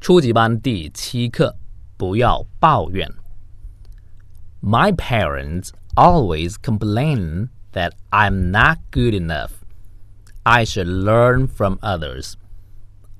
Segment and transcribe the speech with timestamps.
[0.00, 1.56] 初级班第七课，
[1.96, 3.10] 不要抱怨。
[4.60, 9.50] My parents always complain that I'm not good enough.
[10.42, 12.34] I should learn from others.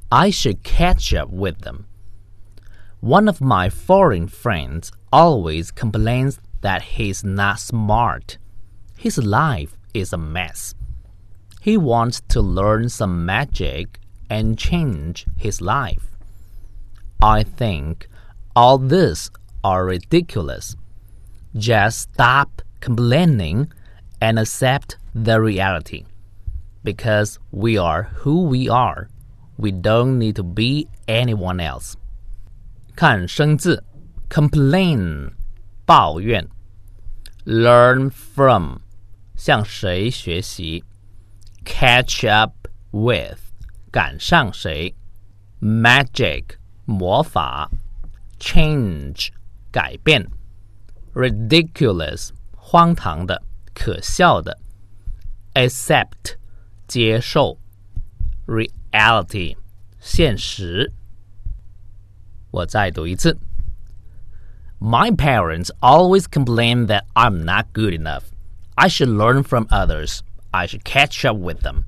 [0.08, 1.86] I should catch up with them.
[3.00, 8.38] One of my foreign friends always complains that he's not smart.
[8.96, 10.74] His life is a mess.
[11.60, 16.09] He wants to learn some magic and change his life.
[17.20, 18.08] I think
[18.54, 19.30] all this
[19.62, 20.76] are ridiculous.
[21.56, 23.72] Just stop complaining
[24.20, 26.04] and accept the reality.
[26.84, 29.08] Because we are who we are,
[29.58, 31.96] we don't need to be anyone else.
[32.94, 33.82] 看生字，
[34.28, 35.32] complain
[35.84, 36.48] 抱怨，
[37.44, 38.80] learn from
[39.34, 40.84] 向谁学习，
[41.64, 43.38] catch up with
[43.90, 44.94] 赶上谁，
[45.60, 46.56] magic
[46.90, 47.70] 魔法，
[48.38, 49.28] change
[49.72, 50.30] 改变，
[51.14, 53.42] ridiculous 荒唐的、
[53.74, 54.58] 可笑的，
[55.54, 56.36] accept
[56.86, 57.58] 接受，
[58.46, 59.56] reality
[59.98, 60.92] 现实。
[62.50, 63.38] 我再读一次。
[64.78, 68.24] My parents always complain that I'm not good enough.
[68.74, 70.20] I should learn from others.
[70.50, 71.84] I should catch up with them.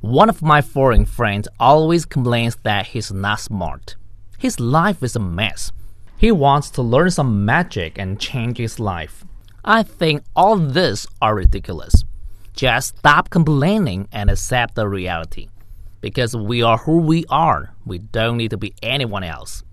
[0.00, 3.96] One of my foreign friends always complains that he's not smart.
[4.37, 5.71] His life is a mess.
[6.15, 9.25] He wants to learn some magic and change his life.
[9.65, 12.03] I think all this are ridiculous.
[12.53, 15.49] Just stop complaining and accept the reality.
[16.01, 19.63] Because we are who we are, we don't need to be anyone else.